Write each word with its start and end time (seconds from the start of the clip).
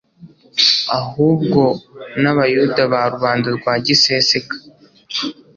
ahubwo 0.99 1.61
n'abayuda 2.21 2.81
ba 2.91 3.01
rubanda 3.13 3.47
rwa 3.57 3.73
giseseka, 3.85 4.55